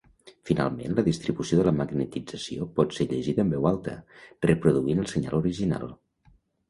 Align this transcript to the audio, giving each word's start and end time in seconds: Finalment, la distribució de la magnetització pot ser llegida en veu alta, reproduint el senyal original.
Finalment, 0.49 0.93
la 0.99 1.03
distribució 1.07 1.59
de 1.59 1.65
la 1.67 1.73
magnetització 1.81 2.67
pot 2.79 2.97
ser 2.97 3.07
llegida 3.11 3.45
en 3.47 3.53
veu 3.57 3.67
alta, 3.73 3.93
reproduint 4.51 5.05
el 5.05 5.11
senyal 5.13 5.39
original. 5.43 5.87